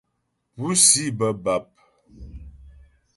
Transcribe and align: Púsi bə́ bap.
Púsi 0.55 1.03
bə́ 1.17 1.31
bap. 1.43 1.65